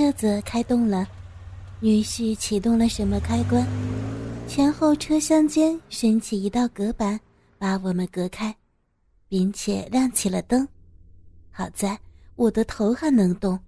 [0.00, 1.06] 车子开动了，
[1.78, 3.62] 女婿启动了什么开关，
[4.48, 7.20] 前后车厢间升起一道隔板，
[7.58, 8.56] 把我们隔开，
[9.28, 10.66] 并且亮起了灯。
[11.50, 12.00] 好在
[12.34, 13.60] 我的头还能动，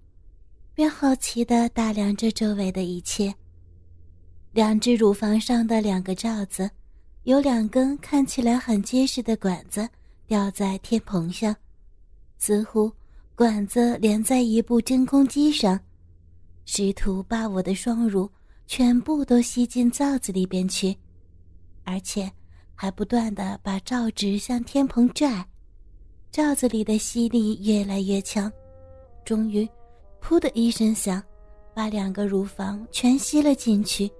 [0.73, 3.31] 便好奇地打量着周围的一切。
[4.53, 6.71] 两只乳房上的两个罩子，
[7.25, 9.87] 有两根看起来很结实的管子
[10.27, 11.55] 吊在天棚上，
[12.39, 12.91] 似乎。
[13.35, 15.79] 管子连在一部真空机上，
[16.65, 18.31] 试图把我的双乳
[18.67, 20.97] 全部都吸进罩子里边去，
[21.85, 22.31] 而且
[22.75, 25.47] 还不断的把罩子向天棚拽，
[26.31, 28.51] 罩子里的吸力越来越强，
[29.25, 29.69] 终于，
[30.23, 31.23] 噗的一声响，
[31.75, 34.11] 把两个乳房全吸了进去。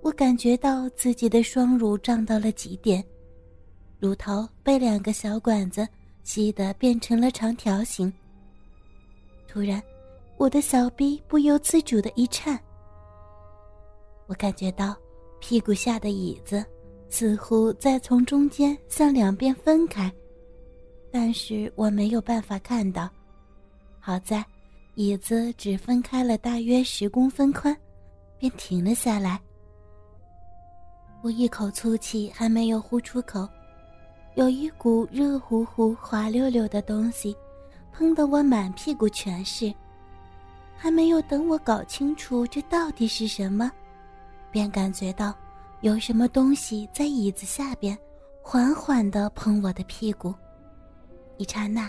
[0.00, 3.04] 我感觉到自己的双乳胀到了极点，
[3.98, 5.86] 乳头被两个小管子。
[6.24, 8.06] 吸得变成了长条形。
[9.48, 9.82] 突然，
[10.42, 12.58] 我的小臂不由自主的一颤。
[14.26, 14.96] 我感觉到
[15.38, 16.66] 屁股下的椅子
[17.08, 20.12] 似乎在从中间向两边分开，
[21.12, 23.08] 但是我没有办法看到。
[24.00, 24.44] 好在
[24.96, 27.76] 椅子只分开了大约十公分宽，
[28.36, 29.40] 便停了下来。
[31.22, 33.48] 我一口粗气还没有呼出口。
[34.34, 37.32] 有一股热乎乎、滑溜溜的东西，
[37.92, 39.72] 喷得我满屁股全是。
[40.82, 43.70] 还没有等我搞清楚这到底是什么，
[44.50, 45.32] 便感觉到
[45.80, 47.96] 有什么东西在椅子下边
[48.42, 50.34] 缓缓地碰我的屁股。
[51.36, 51.88] 一刹那，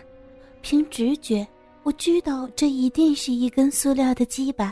[0.62, 1.48] 凭直觉，
[1.82, 4.72] 我知道这一定是一根塑料的鸡巴，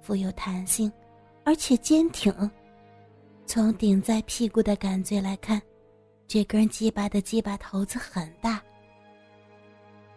[0.00, 0.90] 富有弹性，
[1.44, 2.32] 而且坚挺。
[3.44, 5.60] 从顶在屁股的感觉来看。
[6.26, 8.62] 这根鸡巴的鸡巴头子很大，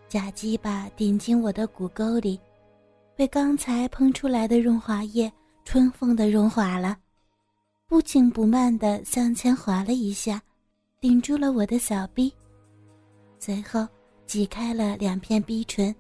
[0.08, 2.40] 假鸡巴顶进我的骨沟里，
[3.22, 5.32] 被刚才喷出来的润滑液
[5.64, 6.98] 春风的润滑了，
[7.86, 10.42] 不紧不慢地向前滑了一下，
[11.00, 12.34] 顶住了我的小臂，
[13.38, 13.88] 随后
[14.26, 15.96] 挤开了两片逼唇，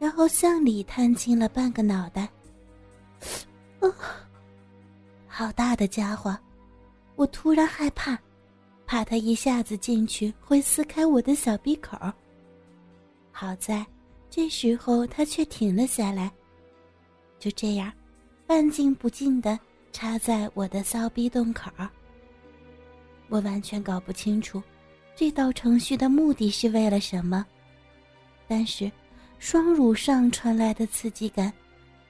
[0.00, 2.22] 然后向里探进了半个脑袋。
[3.78, 3.86] 啊，
[5.28, 6.36] 好大的家伙！
[7.14, 8.18] 我突然害怕。
[8.84, 11.96] 怕他一下子进去会撕开我的小鼻口。
[13.30, 13.86] 好在，
[14.30, 16.30] 这时候他却停了下来。
[17.38, 17.92] 就这样，
[18.46, 19.58] 半进不进的
[19.92, 21.70] 插在我的骚逼洞口。
[23.28, 24.62] 我完全搞不清楚，
[25.16, 27.44] 这道程序的目的是为了什么。
[28.46, 28.90] 但是，
[29.38, 31.52] 双乳上传来的刺激感，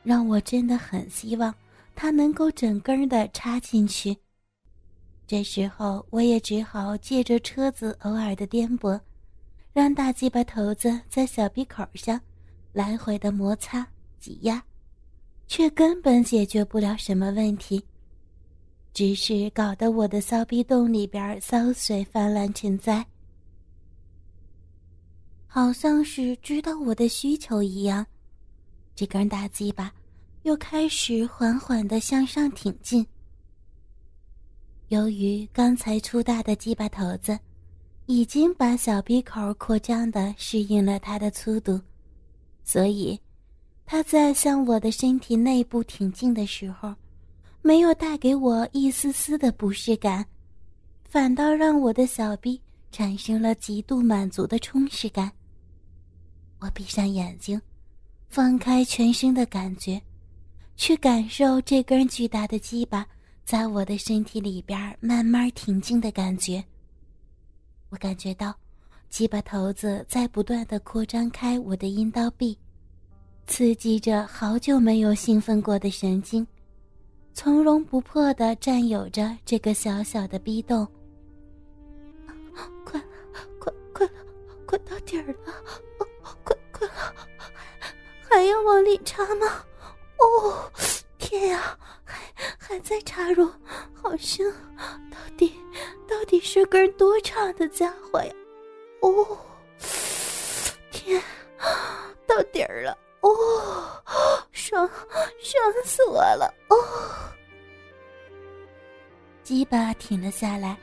[0.02, 1.54] 让我真的很希望
[1.94, 4.16] 它能够整根的插进去。
[5.26, 8.98] 这时候，我也只好借着车子偶尔的颠簸，
[9.72, 12.20] 让大鸡巴头子在小鼻口上
[12.72, 13.86] 来回的摩擦
[14.18, 14.62] 挤压，
[15.46, 17.84] 却根本解决不了什么问题，
[18.92, 23.06] 只是搞得我的骚逼洞里边骚水泛滥成灾，
[25.46, 28.04] 好像是知道我的需求一样，
[28.94, 29.92] 这根大鸡巴
[30.42, 33.06] 又开始缓缓的向上挺进。
[34.88, 37.38] 由于刚才粗大的鸡巴头子，
[38.10, 41.80] 已经把小鼻口扩张的适应了它的粗度，
[42.64, 43.16] 所以，
[43.86, 46.92] 它在向我的身体内部挺进的时候，
[47.62, 50.26] 没有带给我一丝丝的不适感，
[51.04, 52.60] 反倒让我的小臂
[52.90, 55.30] 产生了极度满足的充实感。
[56.58, 57.62] 我闭上眼睛，
[58.28, 60.02] 放开全身的感觉，
[60.74, 63.06] 去感受这根巨大的鸡巴。
[63.44, 66.64] 在我的身体里边慢慢挺进的感觉，
[67.90, 68.54] 我感觉到
[69.08, 72.56] 鸡巴头子在不断的扩张开我的阴道壁，
[73.46, 76.46] 刺激着好久没有兴奋过的神经，
[77.34, 80.86] 从容不迫的占有着这个小小的逼洞。
[82.84, 83.00] 快，
[83.58, 84.08] 快，快，
[84.66, 85.34] 快到底儿了！
[86.44, 87.14] 快，快了，
[88.20, 89.46] 还要往里插吗？
[90.18, 90.72] 哦。
[91.18, 91.78] 天呀，
[92.10, 92.18] 还
[92.58, 93.46] 还在插入，
[93.94, 94.52] 好深！
[95.10, 95.54] 到底
[96.08, 98.32] 到底是根多长的家伙呀？
[99.00, 99.38] 哦，
[100.90, 101.22] 天，
[102.26, 102.98] 到底儿了！
[103.20, 103.30] 哦，
[104.52, 104.88] 爽
[105.40, 106.52] 爽死我了！
[106.68, 106.76] 哦，
[109.42, 110.76] 鸡巴停了下来，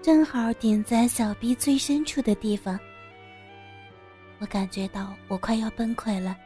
[0.00, 2.78] 正好顶在小臂最深处的地方。
[4.40, 6.36] 我感觉到我快要崩溃了，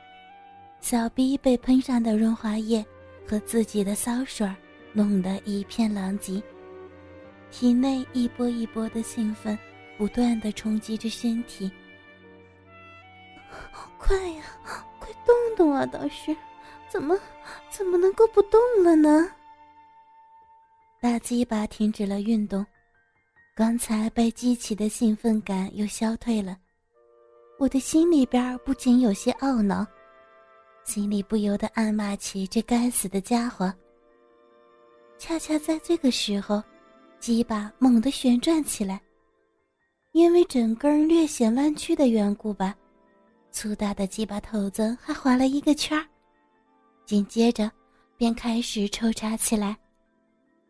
[0.80, 2.84] 小臂被喷上的润滑液。
[3.32, 4.46] 和自己的骚水
[4.93, 6.43] 弄得一片狼藉，
[7.50, 9.58] 体内一波一波的兴奋
[9.96, 11.73] 不断的冲击着身体。
[13.96, 14.44] 快呀，
[15.00, 16.37] 快动动啊，倒是，
[16.90, 17.19] 怎么
[17.70, 19.26] 怎么能够不动了呢？
[21.00, 22.67] 大鸡巴停止了运动，
[23.56, 26.58] 刚才被激起的兴奋感又消退了，
[27.58, 29.87] 我的心里边不仅有些懊恼，
[30.84, 33.73] 心里不由得暗骂起这该死的家伙。
[35.19, 36.62] 恰恰在这个时候，
[37.20, 39.00] 鸡巴猛地旋转起来，
[40.11, 42.75] 因为整根略显弯曲的缘故吧，
[43.52, 46.05] 粗大的鸡巴头子还划了一个圈，
[47.06, 47.70] 紧接着
[48.17, 49.76] 便开始抽插起来。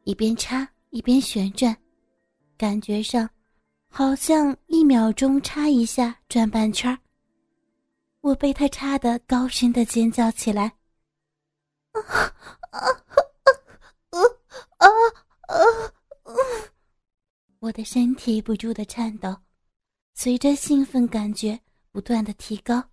[0.04, 1.74] 一边插一边旋转，
[2.58, 3.28] 感觉上
[3.88, 6.96] 好像一秒钟插一下转半圈
[8.22, 10.78] 我被他插得高声的尖叫起来，
[11.92, 12.00] 啊
[12.70, 12.78] 啊
[14.10, 14.18] 啊
[14.78, 14.86] 啊
[15.48, 15.56] 啊
[16.22, 16.34] 啊！
[17.58, 19.36] 我的身体不住的颤抖，
[20.14, 21.60] 随着兴奋感觉
[21.90, 22.90] 不断的提高，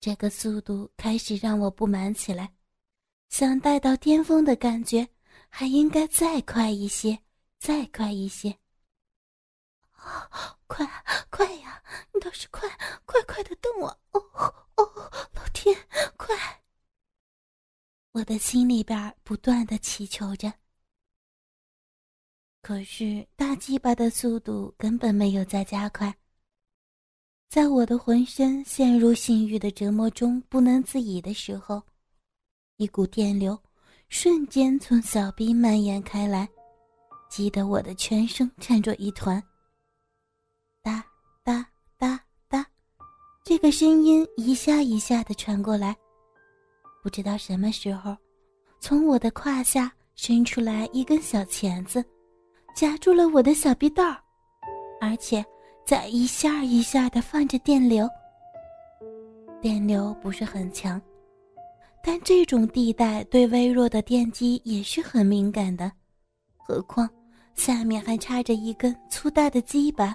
[0.00, 2.54] 这个速度开始让我不满起来，
[3.28, 5.08] 想带到巅峰的感觉。
[5.48, 7.18] 还应该再快一些，
[7.58, 8.58] 再快一些！
[10.66, 10.86] 快
[11.30, 11.82] 快呀！
[12.12, 12.68] 你倒是快，
[13.06, 13.88] 快快的动我！
[14.10, 14.20] 哦
[14.76, 15.74] 哦，老天，
[16.16, 16.62] 快！
[18.12, 20.52] 我的心里边不断的祈求着。
[22.60, 26.14] 可是大鸡巴的速度根本没有在加快。
[27.48, 31.80] 在我的浑身陷入性欲的折磨中不能自已的时候，
[32.76, 33.58] 一股电流。
[34.08, 36.48] 瞬间从小臂蔓延开来，
[37.28, 39.42] 激得我的全身颤作一团。
[40.80, 41.04] 哒
[41.42, 42.64] 哒哒哒，
[43.44, 45.96] 这个声音一下一下的传过来。
[47.06, 48.16] 不知道什么时候，
[48.80, 52.04] 从我的胯下伸出来一根小钳子，
[52.74, 54.18] 夹住了我的小臂道
[55.00, 55.44] 而且
[55.86, 58.08] 在一下一下的放着电流。
[59.60, 61.00] 电流不是很强。
[62.02, 65.92] 但这种地带对微弱的电击也是很敏感的，
[66.56, 67.08] 何况
[67.54, 70.12] 下面还插着一根粗大的鸡巴。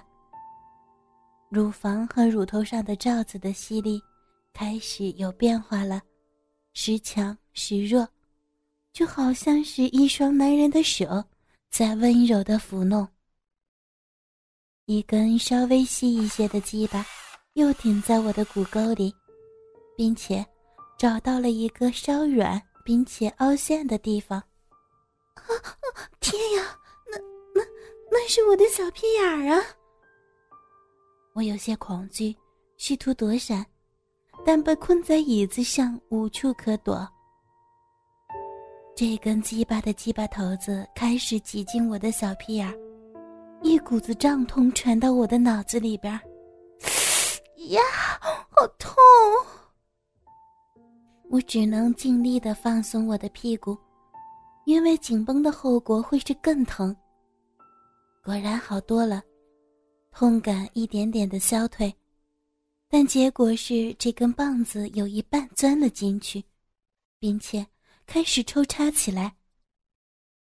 [1.48, 3.98] 乳房和乳头上的罩子的吸力
[4.52, 6.02] 开始有变化了，
[6.72, 8.08] 时强时弱，
[8.92, 11.24] 就好像是一双男人的手
[11.70, 13.06] 在温柔的抚弄。
[14.86, 17.06] 一根稍微细一些的鸡巴
[17.54, 19.14] 又顶在我的骨沟里，
[19.96, 20.44] 并且。
[20.98, 24.38] 找到了一个稍软并且凹陷的地方。
[25.34, 25.42] 啊
[26.20, 26.78] 天呀，
[27.10, 27.18] 那
[27.52, 27.66] 那
[28.08, 29.60] 那是我的小屁眼儿啊！
[31.32, 32.36] 我有些恐惧，
[32.76, 33.66] 试图躲闪，
[34.44, 37.08] 但被困在椅子上，无处可躲。
[38.94, 42.74] 这根鸡巴的鸡巴头子开始挤进我的小屁眼儿，
[43.62, 46.20] 一股子胀痛传到我的脑子里边儿。
[47.68, 47.80] 呀，
[48.50, 48.92] 好痛！
[51.30, 53.78] 我只能尽力的放松我的屁股，
[54.66, 56.94] 因为紧绷的后果会是更疼。
[58.22, 59.22] 果然好多了，
[60.12, 61.92] 痛感一点点的消退，
[62.94, 66.44] 但结果是这根棒子有一半钻了进去，
[67.18, 67.66] 并且
[68.04, 69.34] 开始抽插起来，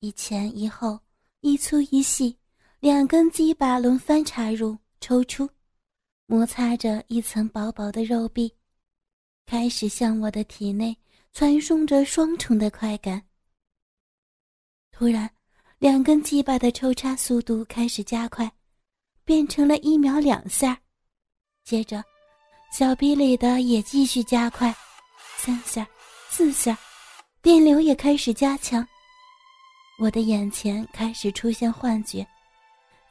[0.00, 0.98] 一前一后，
[1.42, 2.36] 一粗一细，
[2.80, 5.48] 两根鸡巴轮番插入、抽出，
[6.26, 8.52] 摩擦着一层薄薄的肉壁。
[9.46, 10.96] 开始向我的体内
[11.32, 13.22] 传送着双重的快感。
[14.90, 15.32] 突然，
[15.78, 18.50] 两根鸡巴的抽插速度开始加快，
[19.24, 20.82] 变成了一秒两下。
[21.62, 22.04] 接着，
[22.70, 24.72] 小臂里的也继续加快，
[25.36, 25.84] 三下、
[26.28, 26.78] 四下，
[27.42, 28.86] 电流也开始加强。
[29.98, 32.24] 我的眼前开始出现幻觉，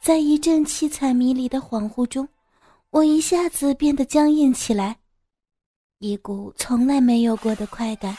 [0.00, 2.26] 在一阵凄惨迷离的恍惚中，
[2.88, 4.96] 我一下子变得僵硬起来。
[5.98, 8.16] 一股从来没有过的快感，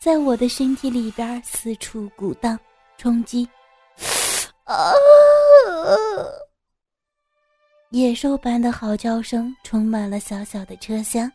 [0.00, 2.56] 在我的身体里边四处鼓荡、
[2.96, 3.48] 冲击。
[4.64, 4.92] 啊！
[7.94, 11.30] 野兽般的嚎叫声充满了小小的车厢。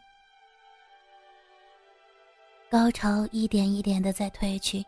[2.70, 4.84] 高潮一点一点的在退去，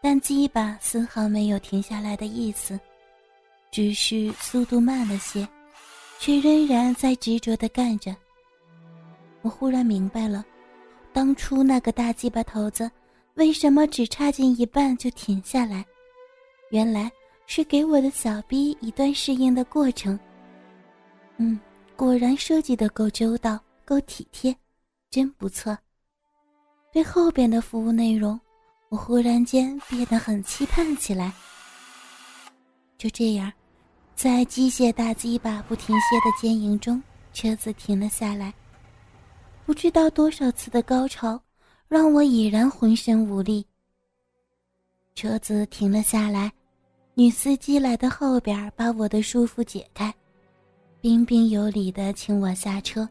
[0.00, 2.78] 但鸡巴丝毫没有停下来的意思，
[3.72, 5.44] 只是速度慢了些，
[6.20, 8.14] 却仍然在执着的干着。
[9.42, 10.46] 我忽然明白了，
[11.12, 12.88] 当初那个大鸡巴头子
[13.34, 15.84] 为什么只插进一半就停下来，
[16.70, 17.10] 原来
[17.48, 20.16] 是给我的小逼一段适应的过程。
[21.38, 21.58] 嗯，
[21.96, 24.56] 果然设计的够周到，够体贴，
[25.10, 25.76] 真不错。
[26.92, 28.40] 对后边的服务内容，
[28.88, 31.32] 我忽然间变得很期盼起来。
[32.96, 33.52] 就这样，
[34.14, 37.02] 在机械大鸡巴不停歇的坚营中，
[37.34, 38.54] 车子停了下来。
[39.66, 41.38] 不知道多少次的高潮，
[41.86, 43.66] 让我已然浑身无力。
[45.14, 46.50] 车子停了下来，
[47.12, 50.14] 女司机来到后边，把我的束缚解开，
[51.06, 53.08] 彬彬有礼的请我下车。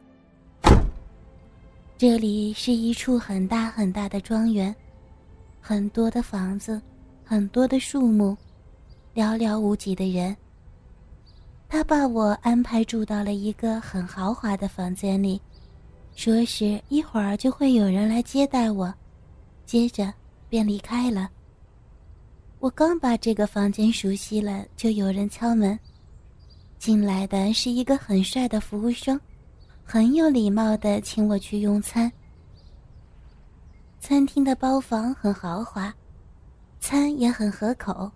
[1.96, 4.76] 这里是一处很大很大的庄园，
[5.62, 6.78] 很多的房子，
[7.24, 8.36] 很多的树木，
[9.14, 10.36] 寥寥无几的人。
[11.70, 15.40] 他把我安排住到了一个很豪华的房间里，
[16.14, 18.92] 说是一会儿就会有人来接待我，
[19.64, 20.12] 接着
[20.50, 21.30] 便离开了。
[22.58, 25.78] 我刚把这个房间熟悉了，就有人敲门。
[26.78, 29.20] 进来的是一个很帅的服务生，
[29.84, 32.10] 很有礼貌的请我去用餐。
[33.98, 35.92] 餐厅的包房很豪华，
[36.78, 38.10] 餐也很合口。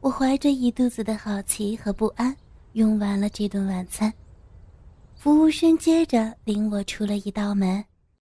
[0.00, 2.36] 我怀着一肚子的好奇和不安。
[2.72, 4.12] 用完了这顿晚餐，
[5.14, 7.82] 服务生接着领我出了一道门。